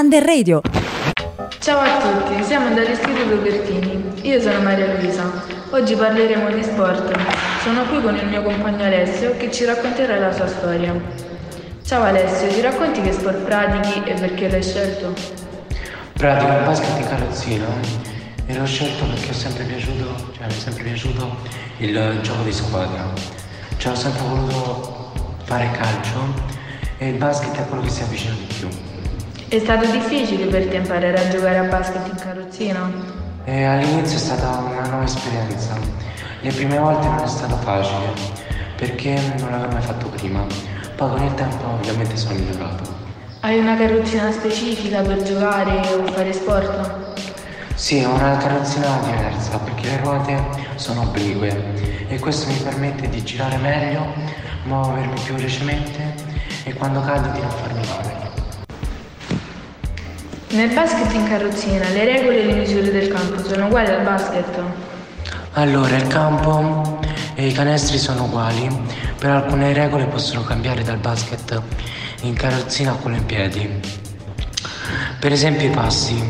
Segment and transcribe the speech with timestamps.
[0.00, 0.62] Under Radio.
[1.58, 4.02] Ciao a tutti, siamo dall'Istituto Bertini.
[4.22, 5.30] Io sono Maria Luisa.
[5.72, 7.14] Oggi parleremo di sport.
[7.62, 10.98] Sono qui con il mio compagno Alessio che ci racconterà la sua storia.
[11.84, 15.12] Ciao Alessio, ci racconti che sport pratichi e perché l'hai scelto?
[16.14, 17.66] Pratico il basket in carrozzina
[18.46, 21.36] e l'ho scelto perché ho sempre piaciuto, cioè mi è sempre piaciuto
[21.76, 23.06] il gioco di squadra.
[23.76, 25.12] Cioè ho sempre voluto
[25.44, 26.20] fare calcio
[26.96, 28.89] e il basket è quello che si avvicina di più.
[29.50, 32.88] È stato difficile per te imparare a giocare a basket in carrozzina?
[33.42, 35.76] E all'inizio è stata una nuova esperienza.
[36.40, 38.12] Le prime volte non è stato facile
[38.76, 40.46] perché non l'avevo mai fatto prima.
[40.94, 42.84] Poi con il tempo ovviamente sono migliorato.
[43.40, 47.18] Hai una carrozzina specifica per giocare o fare sport?
[47.74, 50.44] Sì, ho una carrozzina diversa perché le ruote
[50.76, 54.14] sono oblique e questo mi permette di girare meglio,
[54.62, 56.14] muovermi più velocemente
[56.62, 57.99] e quando cado di non farmi male.
[60.52, 64.60] Nel basket in carrozzina le regole e le misure del campo sono uguali al basket?
[65.52, 66.98] Allora, il campo
[67.36, 68.68] e i canestri sono uguali,
[69.16, 71.62] però alcune regole possono cambiare dal basket
[72.22, 73.80] in carrozzina a quello in piedi.
[75.20, 76.20] Per esempio i passi,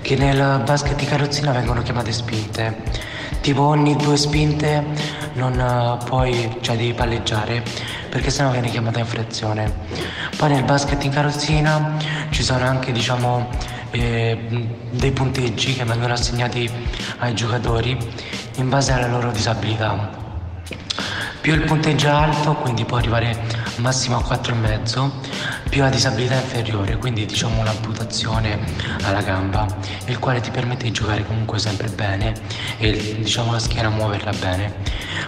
[0.00, 2.82] che nel basket in carrozzina vengono chiamate spinte.
[3.40, 4.84] Tipo ogni due spinte
[5.32, 7.64] non uh, puoi, cioè devi palleggiare,
[8.16, 9.70] perché sennò viene chiamata infrazione.
[10.38, 11.96] Poi nel basket in carrozzina
[12.30, 13.50] ci sono anche, diciamo,
[13.90, 16.70] eh, dei punteggi che vengono assegnati
[17.18, 17.94] ai giocatori
[18.56, 20.24] in base alla loro disabilità.
[21.42, 23.36] Più il punteggio è alto, quindi può arrivare
[23.76, 25.10] massimo a 4,5,
[25.68, 28.58] più la disabilità inferiore, quindi diciamo un'amputazione
[29.02, 29.66] alla gamba,
[30.06, 32.32] il quale ti permette di giocare comunque sempre bene
[32.78, 34.74] e diciamo la schiena muoverla bene.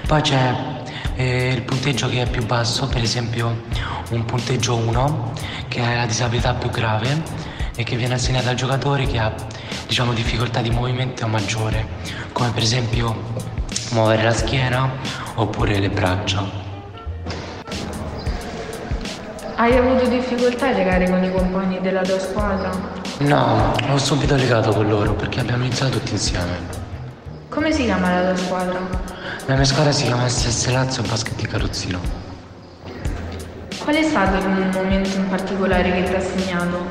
[0.06, 0.77] Poi c'è
[1.18, 3.62] eh, il punteggio che è più basso, per esempio
[4.10, 5.32] un punteggio 1,
[5.66, 7.22] che è la disabilità più grave
[7.74, 9.34] e che viene assegnata al giocatore che ha
[9.86, 11.86] diciamo difficoltà di movimento maggiore,
[12.30, 13.32] come per esempio
[13.90, 14.88] muovere la schiena
[15.34, 16.66] oppure le braccia.
[19.56, 22.70] Hai avuto difficoltà a legare con i compagni della tua squadra?
[23.18, 26.86] No, ho subito legato con loro perché abbiamo iniziato tutti insieme.
[27.48, 29.17] Come si chiama la tua squadra?
[29.48, 31.98] La mia squadra si chiama SS Lazio Basket di Carozzino.
[33.78, 36.86] Qual è stato il momento in particolare che ti ha segnato?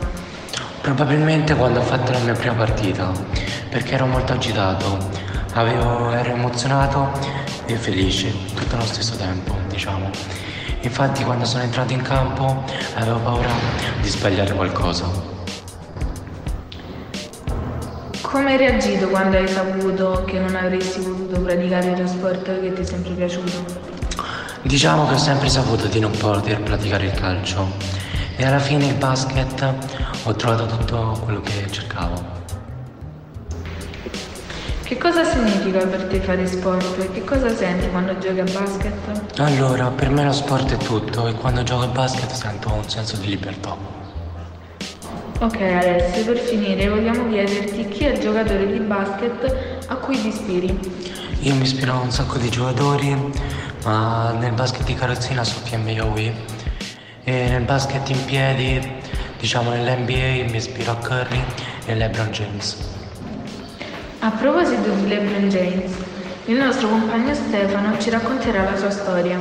[0.82, 3.12] Probabilmente quando ho fatto la mia prima partita,
[3.70, 4.98] perché ero molto agitato,
[5.54, 7.12] avevo, ero emozionato
[7.68, 10.10] e felice tutto allo stesso tempo, diciamo.
[10.80, 12.64] Infatti quando sono entrato in campo
[12.96, 13.50] avevo paura
[14.02, 15.27] di sbagliare qualcosa.
[18.38, 22.82] Come hai reagito quando hai saputo che non avresti potuto praticare lo sport che ti
[22.82, 23.66] è sempre piaciuto?
[24.62, 27.68] Diciamo che ho sempre saputo di non poter praticare il calcio
[28.36, 29.74] e alla fine il basket
[30.22, 32.14] ho trovato tutto quello che cercavo.
[34.84, 39.40] Che cosa significa per te fare sport e che cosa senti quando giochi a basket?
[39.40, 43.18] Allora, per me lo sport è tutto e quando gioco a basket sento un senso
[43.18, 44.07] di libertà.
[45.40, 50.30] Ok Alessio, per finire vogliamo chiederti chi è il giocatore di basket a cui ti
[50.30, 50.80] ispiri?
[51.42, 53.16] Io mi ispiro a un sacco di giocatori,
[53.84, 56.34] ma nel basket di carrozzina so PMOE
[57.24, 58.82] e nel basket in piedi,
[59.40, 61.44] diciamo nell'NBA mi ispiro a Curry
[61.86, 62.76] e LeBron James.
[64.20, 65.92] A proposito di LeBron James,
[66.46, 69.40] il nostro compagno Stefano ci racconterà la sua storia.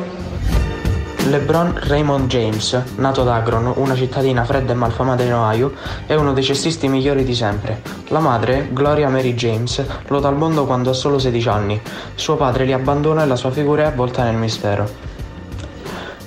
[1.29, 5.73] LeBron Raymond James, nato ad Akron, una cittadina fredda e malfamata in Ohio,
[6.07, 7.83] è uno dei cestisti migliori di sempre.
[8.09, 11.81] La madre, Gloria Mary James, lo dà al mondo quando ha solo 16 anni.
[12.15, 14.89] Suo padre li abbandona e la sua figura è avvolta nel mistero.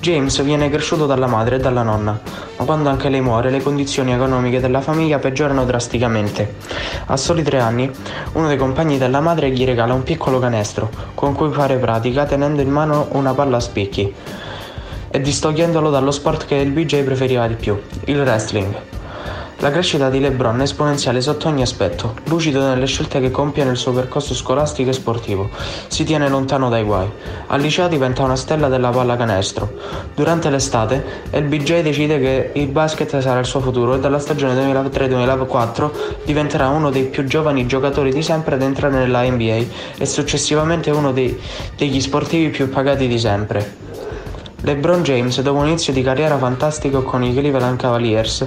[0.00, 2.20] James viene cresciuto dalla madre e dalla nonna,
[2.58, 6.56] ma quando anche lei muore le condizioni economiche della famiglia peggiorano drasticamente.
[7.06, 7.90] A soli tre anni,
[8.32, 12.60] uno dei compagni della madre gli regala un piccolo canestro con cui fare pratica tenendo
[12.60, 14.14] in mano una palla a spicchi
[15.10, 18.98] e distogliendolo dallo sport che il BJ preferiva di più, il wrestling.
[19.62, 23.76] La crescita di LeBron è esponenziale sotto ogni aspetto, lucido nelle scelte che compie nel
[23.76, 25.50] suo percorso scolastico e sportivo.
[25.86, 27.06] Si tiene lontano dai guai.
[27.48, 29.70] Al liceo diventa una stella della pallacanestro.
[30.14, 34.54] Durante l'estate, il BJ decide che il basket sarà il suo futuro e dalla stagione
[34.54, 35.90] 2003-2004
[36.24, 39.64] diventerà uno dei più giovani giocatori di sempre ad entrare nella NBA
[39.98, 41.38] e successivamente uno dei,
[41.76, 43.89] degli sportivi più pagati di sempre.
[44.62, 48.46] LeBron James, dopo un inizio di carriera fantastico con i Cleveland Cavaliers,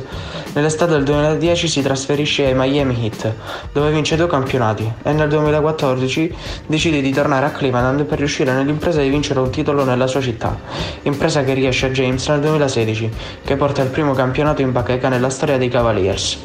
[0.54, 3.34] nell'estate del 2010 si trasferisce ai Miami Heat,
[3.72, 6.36] dove vince due campionati, e nel 2014
[6.68, 10.56] decide di tornare a Cleveland per riuscire nell'impresa di vincere un titolo nella sua città,
[11.02, 13.12] impresa che riesce a James nel 2016,
[13.44, 16.38] che porta il primo campionato in bacheca nella storia dei Cavaliers.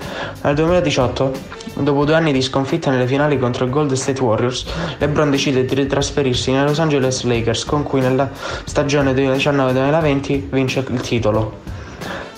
[0.42, 1.32] Nel 2018
[1.74, 4.64] Dopo due anni di sconfitta nelle finali contro i Golden State Warriors,
[4.98, 8.30] LeBron decide di ritrasferirsi nei Los Angeles Lakers con cui nella
[8.64, 11.60] stagione 2019-2020 vince il titolo.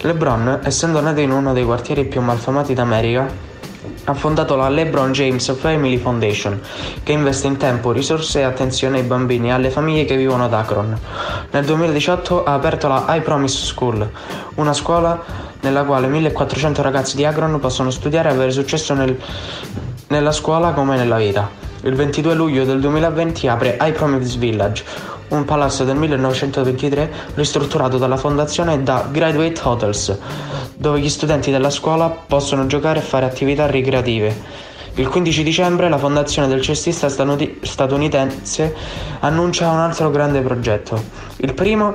[0.02, 3.48] LeBron, essendo nato in uno dei quartieri più malfamati d'America,
[4.04, 6.60] ha fondato la LeBron James Family Foundation,
[7.02, 10.54] che investe in tempo, risorse e attenzione ai bambini e alle famiglie che vivono ad
[10.54, 10.98] Akron.
[11.50, 14.10] Nel 2018 ha aperto la I Promise School,
[14.54, 19.18] una scuola nella quale 1400 ragazzi di Akron possono studiare e avere successo nel,
[20.08, 21.48] nella scuola come nella vita.
[21.82, 24.84] Il 22 luglio del 2020 apre I Promise Village,
[25.28, 30.18] un palazzo del 1923 ristrutturato dalla fondazione da Graduate Hotels,
[30.76, 34.68] dove gli studenti della scuola possono giocare e fare attività ricreative.
[34.94, 38.74] Il 15 dicembre la fondazione del cestista statunitense
[39.20, 41.02] annuncia un altro grande progetto.
[41.36, 41.94] Il primo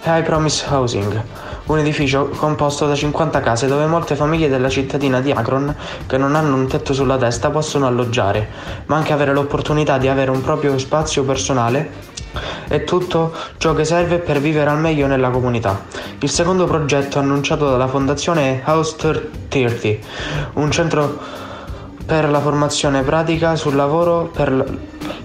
[0.00, 1.22] è I Promise Housing,
[1.68, 5.74] un edificio composto da 50 case dove molte famiglie della cittadina di Akron
[6.06, 8.48] che non hanno un tetto sulla testa possono alloggiare,
[8.86, 12.16] ma anche avere l'opportunità di avere un proprio spazio personale
[12.68, 15.84] e tutto ciò che serve per vivere al meglio nella comunità.
[16.20, 18.96] Il secondo progetto annunciato dalla fondazione è House
[19.48, 19.88] 30,
[20.54, 21.18] un centro
[22.06, 24.64] per la formazione pratica sul lavoro per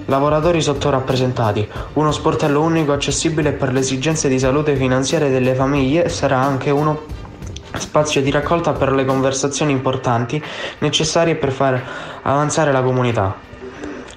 [0.05, 1.67] lavoratori sottorappresentati.
[1.93, 7.01] Uno sportello unico accessibile per le esigenze di salute finanziaria delle famiglie sarà anche uno
[7.77, 10.43] spazio di raccolta per le conversazioni importanti
[10.79, 11.81] necessarie per far
[12.21, 13.35] avanzare la comunità.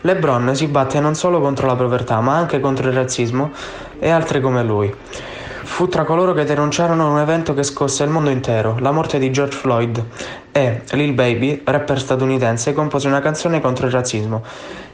[0.02, 3.50] LeBron si batte non solo contro la povertà, ma anche contro il razzismo
[3.98, 4.94] e altre come lui.
[5.66, 9.30] Fu tra coloro che denunciarono un evento che scosse il mondo intero, la morte di
[9.30, 10.02] George Floyd,
[10.52, 14.42] e Lil Baby, rapper statunitense, compose una canzone contro il razzismo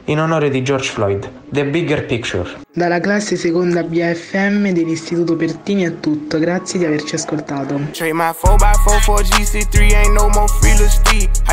[0.05, 2.61] in onore di George Floyd, The Bigger Picture.
[2.73, 7.79] Dalla classe seconda BFM dell'Istituto Pertini è tutto, grazie di averci ascoltato.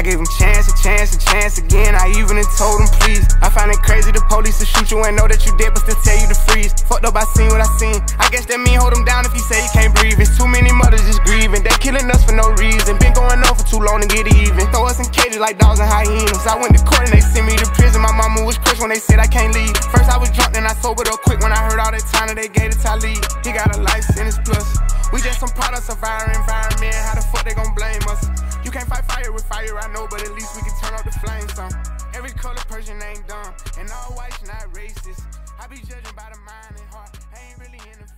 [0.01, 0.41] Trade my 4x4 for GC3, ain't no more free Steve.
[0.41, 1.95] I gave him chance, a chance, a chance again.
[1.95, 3.25] I even told him please.
[3.43, 5.85] I find it crazy the police to shoot you and know that you dead, but
[5.85, 6.73] still tell you to freeze.
[6.89, 8.01] Fucked up, I seen what I seen.
[8.17, 10.17] I guess that mean hold him down if he say he can't breathe.
[10.17, 11.63] It's too many mothers just grieving.
[11.63, 12.97] They killing us for no reason.
[12.97, 14.65] Been going on for too long to get even.
[14.73, 16.47] Throw us in cages like dogs and hyenas.
[16.49, 18.01] I went to court and they sent me to prison.
[18.01, 19.77] My mama was crushed when they said I can't leave.
[19.93, 22.33] First I was drunk, then I sobered up quick when I heard all that time
[22.33, 23.21] that they gave to Talib.
[23.45, 24.65] He got a life sentence plus.
[25.13, 26.95] We just some products of our environment.
[26.95, 28.30] How the fuck they gon' blame us?
[29.61, 31.71] Fire I know, but at least we can turn up the flames some.
[32.15, 35.21] Every color person ain't dumb, and all whites not racist.
[35.61, 37.11] I be judging by the mind and heart.
[37.35, 38.11] I ain't really in the